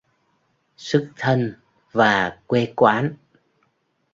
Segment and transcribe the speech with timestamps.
[0.77, 1.53] Xuất thân
[1.91, 3.15] và quê quán